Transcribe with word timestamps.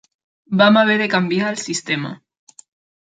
Vam 0.61 0.79
haver 0.81 0.95
de 1.03 1.07
canviar 1.13 1.51
el 1.53 1.59
sistema. 1.67 2.15